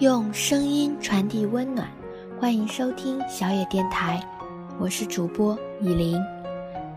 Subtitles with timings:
[0.00, 1.88] 用声音传递温暖，
[2.38, 4.22] 欢迎收听小野电台，
[4.78, 6.22] 我是主播以琳。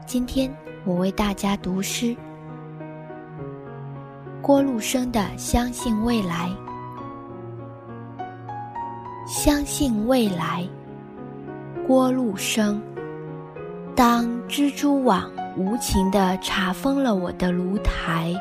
[0.06, 0.54] 今天
[0.84, 2.14] 我为大家读诗，
[4.41, 6.50] 郭路生的《相信未来》。
[9.26, 10.68] 相信未来，
[11.88, 12.81] 郭路生。
[13.95, 18.34] 当蜘蛛网无情地查封了我的炉台。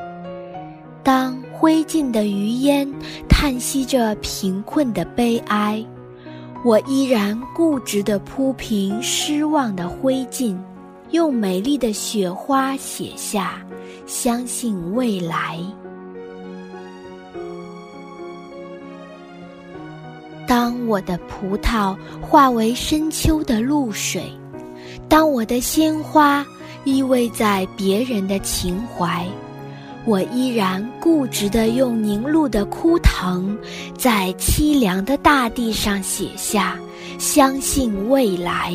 [1.02, 2.86] 当灰烬的余烟
[3.28, 5.84] 叹息着贫困的悲哀，
[6.64, 10.56] 我依然固执地铺平失望的灰烬，
[11.10, 13.62] 用美丽的雪花写下
[14.06, 15.58] “相信未来”。
[20.46, 24.30] 当我的葡萄化为深秋的露水，
[25.08, 26.44] 当我的鲜花
[26.84, 29.26] 依偎在别人的情怀。
[30.08, 33.54] 我依然固执地用凝露的枯藤，
[33.94, 36.78] 在凄凉的大地上写下
[37.20, 38.74] “相信未来”。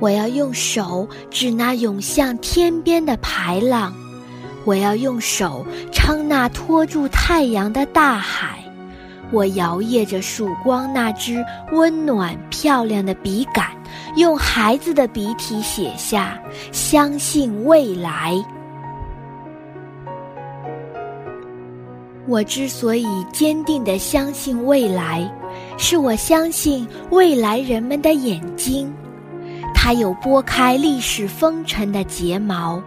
[0.00, 3.94] 我要用手指那涌向天边的排浪，
[4.64, 8.58] 我要用手撑那托住太阳的大海，
[9.30, 13.79] 我摇曳着曙光那支温暖漂亮的笔杆。
[14.16, 16.38] 用孩子的笔体写下
[16.72, 18.34] “相信未来”。
[22.28, 25.28] 我之所以坚定地相信未来，
[25.76, 28.92] 是我相信未来人们的眼睛，
[29.74, 32.80] 它有拨开历史风尘的睫毛，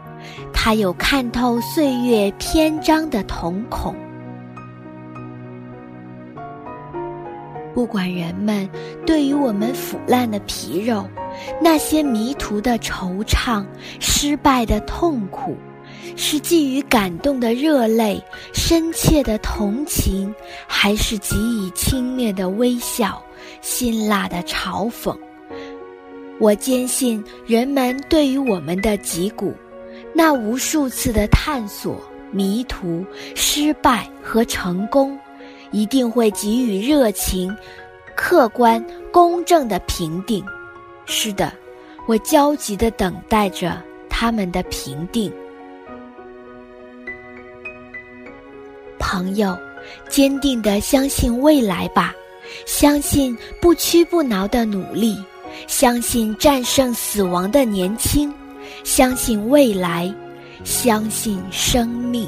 [0.54, 3.94] 它有看透岁月篇章的瞳孔。
[7.74, 8.70] 不管人们
[9.06, 11.08] 对于我们腐烂的皮肉，
[11.62, 13.66] 那些迷途的惆怅，
[14.00, 15.58] 失败的痛苦，
[16.16, 20.34] 是寄予感动的热泪，深切的同情，
[20.68, 23.22] 还是给予轻蔑的微笑，
[23.62, 25.18] 辛辣的嘲讽？
[26.40, 29.54] 我坚信，人们对于我们的脊骨，
[30.14, 32.00] 那无数次的探索、
[32.32, 35.18] 迷途、失败和成功。
[35.74, 37.54] 一定会给予热情、
[38.16, 40.42] 客观、公正的评定。
[41.06, 41.52] 是的，
[42.08, 45.30] 我焦急地等待着他们的评定。
[48.98, 49.58] 朋友，
[50.08, 52.14] 坚定地相信未来吧，
[52.66, 55.18] 相信不屈不挠的努力，
[55.68, 58.34] 相信战胜死亡的年轻，
[58.84, 60.14] 相信未来，
[60.64, 62.28] 相信生命。